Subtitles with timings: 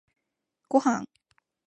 [0.67, 1.05] ごはん